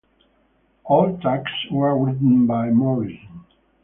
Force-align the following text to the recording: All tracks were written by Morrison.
All 0.85 1.15
tracks 1.19 1.51
were 1.69 1.95
written 1.95 2.47
by 2.47 2.71
Morrison. 2.71 3.45